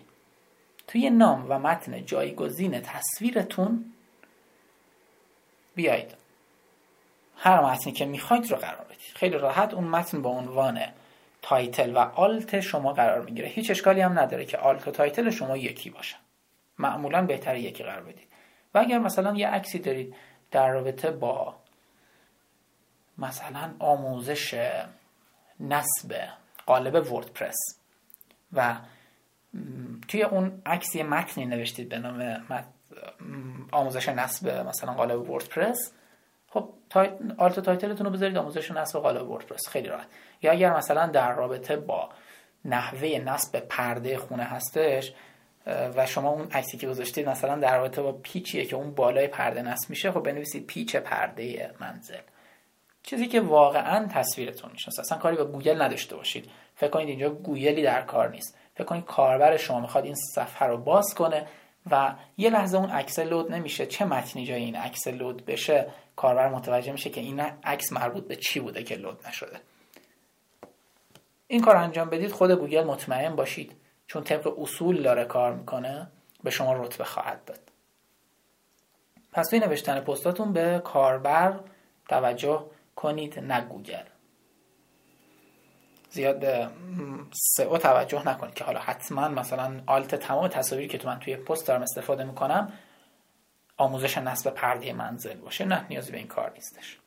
توی 0.86 1.10
نام 1.10 1.46
و 1.48 1.58
متن 1.58 2.04
جایگزین 2.04 2.80
تصویرتون 2.80 3.92
بیایید. 5.74 6.14
هر 7.36 7.60
متنی 7.60 7.92
که 7.92 8.06
می‌خواید 8.06 8.50
رو 8.50 8.56
قرار 8.56 8.84
بدید. 8.84 9.12
خیلی 9.14 9.38
راحت 9.38 9.74
اون 9.74 9.84
متن 9.84 10.22
با 10.22 10.30
عنوان 10.30 10.80
title 11.42 11.96
و 11.96 11.98
alt 11.98 12.60
شما 12.60 12.92
قرار 12.92 13.20
می‌گیره. 13.20 13.48
هیچ 13.48 13.70
اشکالی 13.70 14.00
هم 14.00 14.18
نداره 14.18 14.44
که 14.44 14.58
alt 14.58 14.88
و 14.88 14.90
title 14.90 15.30
شما 15.30 15.56
یکی 15.56 15.90
باشن. 15.90 16.18
معمولا 16.78 17.26
بهتر 17.26 17.56
یکی 17.56 17.84
قرار 17.84 18.02
بدید. 18.02 18.28
و 18.74 18.78
اگر 18.78 18.98
مثلا 18.98 19.36
یه 19.36 19.48
عکسی 19.48 19.78
دارید 19.78 20.14
در 20.50 20.68
رابطه 20.68 21.10
با 21.10 21.54
مثلا 23.18 23.74
آموزش 23.78 24.54
نصب 25.60 26.28
قالب 26.66 27.12
وردپرس. 27.12 27.56
و 28.52 28.76
توی 30.08 30.22
اون 30.22 30.62
عکس 30.66 30.94
یه 30.94 31.02
متنی 31.02 31.46
نوشتید 31.46 31.88
به 31.88 31.98
نام 31.98 32.46
آموزش 33.72 34.08
نصب 34.08 34.66
مثلا 34.66 34.92
قالب 34.92 35.30
وردپرس. 35.30 35.92
خب. 36.48 36.68
آلت 37.38 37.60
تایتلتون 37.60 38.06
رو 38.06 38.12
بذارید 38.12 38.36
آموزش 38.36 38.70
نصب 38.70 38.98
قالب 38.98 39.30
وردپرس. 39.30 39.68
خیلی 39.68 39.88
راحت. 39.88 40.06
یا 40.42 40.52
اگر 40.52 40.76
مثلا 40.76 41.06
در 41.06 41.34
رابطه 41.34 41.76
با 41.76 42.08
نحوه 42.64 43.08
نصب 43.08 43.60
پرده 43.60 44.18
خونه 44.18 44.42
هستش 44.42 45.12
و 45.66 46.06
شما 46.06 46.30
اون 46.30 46.48
عکسی 46.50 46.78
که 46.78 46.86
گذاشتید 46.88 47.28
مثلا 47.28 47.56
در 47.56 47.78
رابطه 47.78 48.02
با 48.02 48.12
پیچیه 48.12 48.64
که 48.64 48.76
اون 48.76 48.94
بالای 48.94 49.26
پرده 49.26 49.62
نصب 49.62 49.90
میشه 49.90 50.12
خب 50.12 50.22
بنویسید 50.22 50.66
پیچ 50.66 50.96
پرده 50.96 51.74
منزل. 51.80 52.20
چیزی 53.02 53.26
که 53.26 53.40
واقعا 53.40 54.06
تصویرتون 54.06 54.70
می‌شناسه. 54.72 55.00
اصلا 55.00 55.18
کاری 55.18 55.36
با 55.36 55.44
گوگل 55.44 55.82
نداشته 55.82 56.16
باشید. 56.16 56.50
فکر 56.76 56.90
کنید 56.90 57.08
اینجا 57.08 57.30
گوگلی 57.30 57.82
در 57.82 58.02
کار 58.02 58.28
نیست. 58.28 58.58
فکر 58.74 58.84
کنید 58.84 59.04
کاربر 59.04 59.56
شما 59.56 59.80
می‌خواد 59.80 60.04
این 60.04 60.14
صفحه 60.34 60.66
رو 60.66 60.78
باز 60.78 61.14
کنه 61.14 61.46
و 61.90 62.14
یه 62.38 62.50
لحظه 62.50 62.78
اون 62.78 62.90
عکس 62.90 63.18
لود 63.18 63.52
نمیشه. 63.52 63.86
چه 63.86 64.04
متنی 64.04 64.46
جای 64.46 64.62
این 64.62 64.76
عکس 64.76 65.08
لود 65.08 65.46
بشه؟ 65.46 65.86
کاربر 66.16 66.48
متوجه 66.48 66.92
میشه 66.92 67.10
که 67.10 67.20
این 67.20 67.40
عکس 67.40 67.92
مربوط 67.92 68.26
به 68.26 68.36
چی 68.36 68.60
بوده 68.60 68.82
که 68.82 68.94
لود 68.94 69.26
نشده. 69.28 69.60
این 71.46 71.62
کار 71.62 71.76
انجام 71.76 72.10
بدید 72.10 72.32
خود 72.32 72.50
گوگل 72.50 72.84
مطمئن 72.84 73.36
باشید. 73.36 73.76
چون 74.06 74.24
طبق 74.24 74.58
اصول 74.60 75.02
داره 75.02 75.24
کار 75.24 75.54
می‌کنه 75.54 76.08
به 76.44 76.50
شما 76.50 76.72
رتبه 76.72 77.04
خواهد 77.04 77.44
داد. 77.44 77.60
پس 79.32 79.48
توی 79.48 79.58
نوشتن 79.58 80.00
پستاتون 80.00 80.52
به 80.52 80.82
کاربر 80.84 81.60
توجه 82.08 82.64
کنید 82.98 83.38
نه 83.38 83.60
گوگل. 83.60 84.04
زیاد 86.10 86.70
سئو 87.32 87.78
توجه 87.78 88.28
نکنید 88.28 88.54
که 88.54 88.64
حالا 88.64 88.80
حتما 88.80 89.28
مثلا 89.28 89.80
alt 89.86 90.14
تمام 90.14 90.48
تصاویری 90.48 90.88
که 90.88 90.98
تو 90.98 91.08
من 91.08 91.18
توی 91.18 91.36
پست 91.36 91.66
دارم 91.66 91.82
استفاده 91.82 92.24
می‌کنم 92.24 92.72
آموزش 93.76 94.18
نصب 94.18 94.50
پرده 94.50 94.92
منزل 94.92 95.36
باشه. 95.36 95.64
نه 95.64 95.86
نیازی 95.90 96.12
به 96.12 96.18
این 96.18 96.26
کار 96.26 96.52
نیستش. 96.54 96.98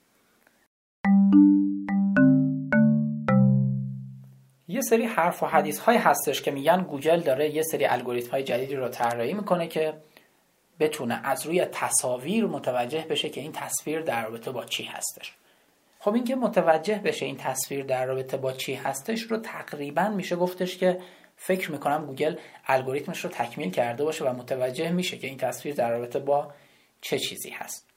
یه 4.67 4.81
سری 4.81 5.05
حرف 5.05 5.43
و 5.43 5.45
حدیث 5.45 5.79
های 5.79 5.97
هستش 5.97 6.41
که 6.41 6.51
میگن 6.51 6.81
گوگل 6.81 7.19
داره 7.19 7.49
یه 7.49 7.63
سری 7.63 7.85
الگوریتم 7.85 8.31
های 8.31 8.43
جدیدی 8.43 8.75
رو 8.75 8.89
طراحی 8.89 9.33
می‌کنه 9.33 9.67
که 9.67 9.93
بتونه 10.79 11.21
از 11.23 11.45
روی 11.45 11.65
تصاویر 11.65 12.45
متوجه 12.45 13.05
بشه 13.09 13.29
که 13.29 13.41
این 13.41 13.51
تصویر 13.51 14.01
در 14.01 14.25
رابطه 14.25 14.51
با 14.51 14.65
چی 14.65 14.83
هستش. 14.83 15.33
خب 16.03 16.13
اینکه 16.13 16.35
متوجه 16.35 16.95
بشه 16.95 17.25
این 17.25 17.37
تصویر 17.37 17.85
در 17.85 18.05
رابطه 18.05 18.37
با 18.37 18.53
چی 18.53 18.73
هستش 18.73 19.21
رو 19.21 19.37
تقریبا 19.37 20.09
میشه 20.09 20.35
گفتش 20.35 20.77
که 20.77 20.99
فکر 21.37 21.71
می‌کنم 21.71 22.05
گوگل 22.05 22.35
الگوریتمش 22.67 23.19
رو 23.19 23.29
تکمیل 23.29 23.71
کرده 23.71 24.03
باشه 24.03 24.25
و 24.25 24.33
متوجه 24.33 24.91
میشه 24.91 25.17
که 25.17 25.27
این 25.27 25.37
تصویر 25.37 25.75
در 25.75 25.91
رابطه 25.91 26.19
با 26.19 26.53
چه 27.01 27.19
چیزی 27.19 27.49
هست. 27.49 27.87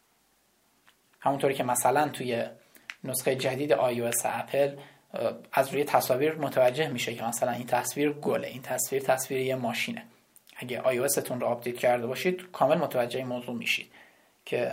همونطوری 1.20 1.54
که 1.54 1.64
مثلا 1.64 2.08
توی 2.08 2.44
نسخه 3.04 3.36
جدید 3.36 3.74
iOS 3.74 4.20
اپل 4.24 4.76
از 5.52 5.72
روی 5.72 5.84
تصاویر 5.84 6.34
متوجه 6.34 6.88
میشه 6.88 7.14
که 7.14 7.24
مثلا 7.24 7.50
این 7.50 7.66
تصویر 7.66 8.12
گله 8.12 8.48
این 8.48 8.62
تصویر 8.62 9.02
تصویر 9.02 9.40
یه 9.40 9.54
ماشینه. 9.54 10.02
اگه 10.56 10.82
iOS 10.82 11.22
تون 11.22 11.40
رو 11.40 11.46
update 11.46 11.76
کرده 11.76 12.06
باشید 12.06 12.50
کامل 12.52 12.78
متوجه 12.78 13.18
این 13.18 13.28
موضوع 13.28 13.54
میشید 13.54 13.92
که 14.44 14.72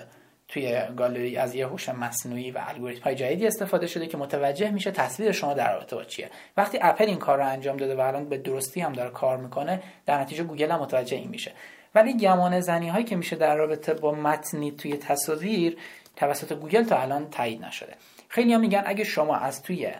توی 0.51 0.81
گالری 0.97 1.37
از 1.37 1.55
یه 1.55 1.67
هوش 1.67 1.89
مصنوعی 1.89 2.51
و 2.51 2.61
الگوریتم 2.67 3.03
های 3.03 3.15
جدیدی 3.15 3.47
استفاده 3.47 3.87
شده 3.87 4.07
که 4.07 4.17
متوجه 4.17 4.71
میشه 4.71 4.91
تصویر 4.91 5.31
شما 5.31 5.53
در 5.53 5.73
رابطه 5.73 5.95
با 5.95 6.03
چیه. 6.03 6.29
وقتی 6.57 6.79
اپل 6.81 7.05
این 7.05 7.17
کار 7.17 7.37
رو 7.37 7.47
انجام 7.47 7.77
داده 7.77 7.95
و 7.95 7.99
الان 7.99 8.29
به 8.29 8.37
درستی 8.37 8.81
هم 8.81 8.93
داره 8.93 9.09
کار 9.09 9.37
می‌کنه 9.37 9.83
در 10.05 10.21
نتیجه 10.21 10.43
گوگل 10.43 10.71
هم 10.71 10.79
متوجه 10.79 11.17
این 11.17 11.29
میشه. 11.29 11.51
ولی 11.95 12.17
گمان 12.17 12.59
زنی 12.59 12.89
هایی 12.89 13.05
که 13.05 13.15
میشه 13.15 13.35
در 13.35 13.55
رابطه 13.55 13.93
با 13.93 14.11
متنی 14.11 14.71
توی 14.71 14.97
تصاویر 14.97 15.77
توسط 16.15 16.53
گوگل 16.53 16.83
تا 16.83 16.97
الان 16.97 17.29
تایید 17.29 17.65
نشده. 17.65 17.93
خیلی 18.27 18.53
هم 18.53 18.61
میگن 18.61 18.83
اگه 18.85 19.03
شما 19.03 19.35
از 19.35 19.63
توی 19.63 19.91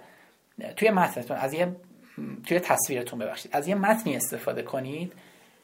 توی 0.76 0.90
متنتون 0.90 1.38
از 1.38 1.54
یه 1.54 1.76
توی 2.46 2.60
تصویرتون 2.60 3.20
ببخشید 3.20 3.56
از 3.56 3.68
یه 3.68 3.76
متنی 3.76 4.16
استفاده 4.16 4.64
کنید 4.64 5.14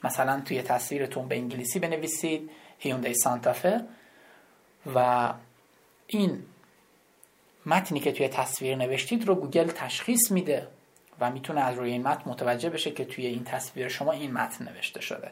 مثلا 0.04 0.42
توی 0.46 0.62
تصویرتون 0.62 1.28
به 1.28 1.36
انگلیسی 1.36 1.80
بنویسید 1.80 2.50
هیوندای 2.80 3.14
سانتافه 3.14 3.82
و 4.96 5.34
این 6.08 6.44
متنی 7.66 8.00
که 8.00 8.12
توی 8.12 8.28
تصویر 8.28 8.76
نوشتید 8.76 9.28
رو 9.28 9.36
گوگل 9.36 9.68
تشخیص 9.68 10.32
میده 10.32 10.68
و 11.20 11.32
می‌تونه 11.32 11.62
از 11.62 11.78
روی 11.78 11.92
این 11.92 12.04
متن 12.04 12.30
متوجه 12.30 12.70
بشه 12.70 12.92
که 12.92 13.06
توی 13.06 13.26
این 13.26 13.44
تصویر 13.44 13.88
شما 13.88 14.12
این 14.12 14.34
متن 14.34 14.66
نوشته 14.66 15.02
شده. 15.02 15.32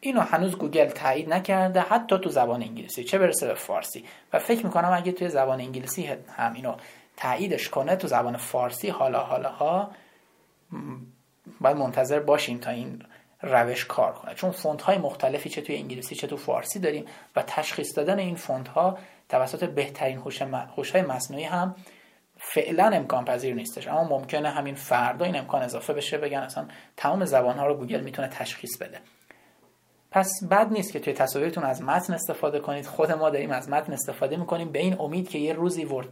اینو 0.00 0.20
هنوز 0.20 0.56
گوگل 0.56 0.88
تایید 0.88 1.32
نکرده 1.32 1.80
حتی 1.80 2.18
تو 2.18 2.30
زبان 2.30 2.62
انگلیسی. 2.62 3.04
چه 3.04 3.18
برسه 3.18 3.46
به 3.46 3.54
فارسی؟ 3.54 4.04
و 4.32 4.38
فکر 4.38 4.66
می‌کنم 4.66 4.92
اگه 4.92 5.12
توی 5.12 5.28
زبان 5.28 5.60
انگلیسی 5.60 6.06
هم 6.36 6.52
اینو 6.52 6.76
تاییدش 7.16 7.68
کنه 7.68 7.96
تو 7.96 8.08
زبان 8.08 8.36
فارسی 8.36 8.88
حالا 8.88 9.20
حالا 9.20 9.50
ها 9.50 9.90
باید 11.60 11.76
منتظر 11.76 12.20
باشیم 12.20 12.58
تا 12.58 12.70
این 12.70 13.02
روش 13.44 13.84
کار 13.84 14.12
کنه. 14.12 14.34
چون 14.34 14.50
فونت 14.50 14.82
های 14.82 14.98
مختلفی 14.98 15.48
چه 15.48 15.60
توی 15.60 15.76
انگلیسی 15.76 16.14
چه 16.14 16.26
تو 16.26 16.36
فارسی 16.36 16.78
داریم 16.78 17.04
و 17.36 17.42
تشخیص 17.42 17.96
دادن 17.96 18.18
این 18.18 18.36
فونت 18.36 18.68
ها 18.68 18.98
توسط 19.28 19.64
بهترین 19.64 20.18
هوش 20.76 20.90
های 20.92 21.02
مصنوعی 21.02 21.44
هم 21.44 21.74
فعلا 22.38 22.86
امکان 22.86 23.24
پذیر 23.24 23.54
نیستش. 23.54 23.88
اما 23.88 24.04
ممکنه 24.04 24.50
همین 24.50 24.74
فردا 24.74 25.24
این 25.24 25.36
امکان 25.36 25.62
اضافه 25.62 25.92
بشه 25.92 26.18
بگن 26.18 26.38
اصلا 26.38 26.68
تمام 26.96 27.24
زبان 27.24 27.58
ها 27.58 27.66
رو 27.66 27.74
گوگل 27.74 28.00
می‌تونه 28.00 28.28
تشخیص 28.28 28.78
بده. 28.78 28.98
پس 30.10 30.30
بد 30.50 30.72
نیست 30.72 30.92
که 30.92 31.00
توی 31.00 31.12
تصاویرتون 31.12 31.64
از 31.64 31.82
متن 31.82 32.14
استفاده 32.14 32.60
کنید. 32.60 32.86
خود 32.86 33.12
ما 33.12 33.30
داریم 33.30 33.50
از 33.50 33.68
متن 33.68 33.92
استفاده 33.92 34.36
می‌کنیم. 34.36 34.72
به 34.72 34.78
این 34.78 34.96
امید 35.00 35.28
که 35.28 35.38
یه 35.38 35.52
روزی 35.52 35.84
ورد 35.84 36.08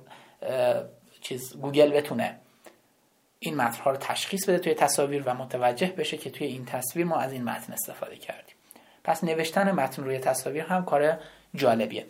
چیز 1.20 1.56
گوگل 1.56 1.92
بتونه 1.92 2.38
این 3.44 3.56
متنها 3.56 3.90
رو 3.90 3.96
تشخیص 3.96 4.48
بده 4.48 4.58
توی 4.58 4.74
تصاویر 4.74 5.22
و 5.26 5.34
متوجه 5.34 5.86
بشه 5.86 6.16
که 6.16 6.30
توی 6.30 6.46
این 6.46 6.64
تصویر 6.64 7.06
ما 7.06 7.16
از 7.16 7.32
این 7.32 7.44
متن 7.44 7.72
استفاده 7.72 8.16
کردیم. 8.16 8.54
پس 9.04 9.24
نوشتن 9.24 9.70
متن 9.70 10.04
روی 10.04 10.18
تصاویر 10.18 10.62
هم 10.62 10.84
کار 10.84 11.18
جالبیه. 11.54 12.06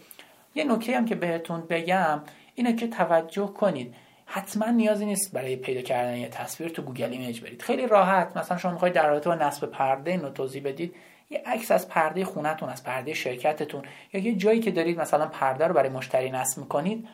یه 0.55 0.65
نکته 0.65 0.97
هم 0.97 1.05
که 1.05 1.15
بهتون 1.15 1.61
بگم 1.61 2.21
اینه 2.55 2.73
که 2.73 2.87
توجه 2.87 3.47
کنید. 3.47 3.95
حتما 4.27 4.67
نیازی 4.67 5.07
نیست 5.07 5.33
برای 5.33 5.57
پیدا 5.57 5.81
کردن 5.81 6.17
یه 6.17 6.29
تصویر 6.29 6.71
تو 6.71 6.83
Google 6.83 7.13
Images 7.13 7.41
برید. 7.41 7.63
خیلی 7.63 7.87
راحت. 7.87 8.37
مثلا 8.37 8.59
شما 8.59 8.73
می‌خواید 8.73 8.95
در 8.95 9.09
رابطه 9.09 9.29
با 9.31 9.35
نصب 9.35 9.67
پرده 9.67 10.11
اینو 10.11 10.31
توضیح 10.31 10.63
بدید. 10.63 10.95
یه 11.31 11.43
عکس 11.47 11.71
از 11.71 11.89
پرده 11.89 12.25
خونتون 12.25 12.69
از 12.69 12.85
پرده 12.85 13.15
شرکتتون 13.15 13.83
یا 14.13 14.21
یه 14.21 14.35
جایی 14.35 14.61
که 14.61 14.71
دارید 14.71 15.01
مثلا 15.01 15.27
پرده 15.27 15.67
رو 15.67 15.75
برای 15.75 15.89
مشتری 15.89 16.31
نصب 16.31 16.59
می‌کنید 16.59 17.09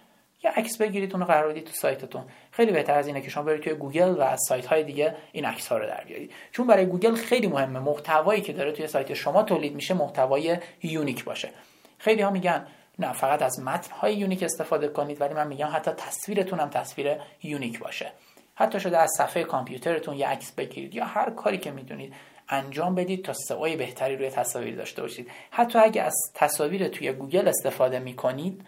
یه 0.44 0.50
عکس 0.50 0.78
بگیرید 0.78 1.14
اون 1.14 1.24
قرار 1.24 1.48
بدید 1.48 1.64
تو 1.64 1.72
سایتتون. 1.72 2.24
خیلی 2.50 2.72
بهتر 2.72 2.94
از 2.94 3.06
اینه 3.06 3.20
که 3.20 3.30
شما 3.30 3.42
برید 3.42 3.62
توی 3.62 3.74
گوگل 3.74 4.10
و 4.10 4.22
از 4.22 4.40
سایت 4.48 4.66
های 4.66 4.84
دیگه 4.84 5.16
این 5.32 5.44
عکس 5.44 5.68
ها 5.68 5.78
رو 5.78 5.86
در 5.86 6.04
بیارید. 6.04 6.32
چون 6.52 6.66
برای 6.66 6.86
گوگل 6.86 7.14
خیلی 7.14 7.46
مهمه. 7.46 7.78
محتوایی 7.78 8.40
که 8.40 8.52
داره 8.52 8.72
توی 8.72 8.86
سایت 8.86 9.14
شما 9.14 9.42
تولید 9.42 9.74
میشه 9.74 9.94
محتوای 9.94 10.58
unique 10.82 11.24
باشه. 11.24 11.50
خیلی 11.98 12.22
ها 12.22 12.30
میگن 12.30 12.66
نه 12.98 13.12
فقط 13.12 13.42
از 13.42 13.60
متن 13.60 13.92
های 13.94 14.14
unique 14.14 14.42
استفاده 14.42 14.88
کنید 14.88 15.20
ولی 15.20 15.34
من 15.34 15.46
میگم 15.46 15.70
حتی 15.72 15.90
تصویرتون 15.90 16.60
هم 16.60 16.70
تصویر 16.70 17.16
unique 17.42 17.78
باشه. 17.78 18.12
حتی 18.54 18.80
شده 18.80 18.98
از 18.98 19.10
صفحه 19.18 19.44
کامپیوترتون 19.44 20.16
یه 20.16 20.28
عکس 20.28 20.52
بگیرید 20.52 20.94
یا 20.94 21.04
هر 21.04 21.30
کاری 21.30 21.58
که 21.58 21.70
می‌دونید 21.70 22.14
انجام 22.48 22.94
بدید 22.94 23.24
تا 23.24 23.32
سئو 23.32 23.76
بهتری 23.76 24.16
روی 24.16 24.30
تصاویر 24.30 24.76
داشته 24.76 25.02
باشید. 25.02 25.30
حتی 25.50 25.78
اگه 25.78 26.02
از 26.02 26.14
تصاویر 26.34 26.88
توی 26.88 27.12
گوگل 27.12 27.48
استفاده 27.48 27.98
می‌کنید 27.98 28.64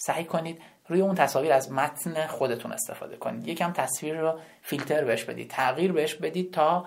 سعی 0.00 0.24
کنید 0.24 0.62
روی 0.88 1.00
اون 1.00 1.14
تصاویر 1.14 1.52
از 1.52 1.72
متن 1.72 2.26
خودتون 2.26 2.72
استفاده 2.72 3.16
کنید. 3.16 3.48
یکم 3.48 3.72
تصویر 3.72 4.20
رو 4.20 4.38
فیلتر 4.62 5.04
بهش 5.04 5.24
بدید. 5.24 5.50
تغییر 5.50 5.92
بهش 5.92 6.14
بدید 6.14 6.52
تا 6.52 6.86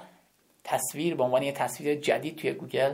تصویر 0.63 1.15
به 1.15 1.23
عنوان 1.23 1.43
یه 1.43 1.51
تصویر 1.51 1.95
جدید 1.95 2.35
توی 2.35 2.53
گوگل 2.53 2.93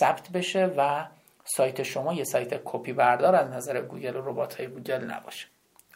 ثبت 0.00 0.30
بشه 0.30 0.74
و 0.76 1.04
سایت 1.44 1.82
شما 1.82 2.14
یه 2.14 2.24
سایت 2.24 2.60
کپی 2.64 2.92
بردار 2.92 3.34
از 3.34 3.50
نظر 3.50 3.80
گوگل 3.80 4.16
و 4.16 4.30
ربات 4.30 4.54
های 4.54 4.66
گوگل 4.66 5.04
نباشه. 5.04 5.46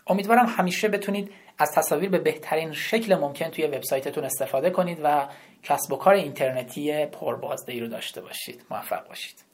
امیدوارم 0.07 0.47
همیشه 0.47 0.89
بتونید 0.89 1.31
از 1.59 1.73
تصاویر 1.73 2.11
به 2.11 2.19
بهترین 2.19 2.73
شکل 2.73 3.15
ممکن 3.15 3.49
توی 3.49 3.67
وبسایتتون 3.67 4.25
استفاده 4.25 4.71
کنید 4.71 5.01
و 5.03 5.29
کسب 5.63 5.93
و 5.93 5.97
کار 5.97 6.15
اینترنتی 6.15 7.07
پربازدهی 7.07 7.81
رو 7.81 7.89
داشته 7.89 8.21
باشید. 8.21 8.67
موفق 8.71 9.09
باشید. 9.09 9.54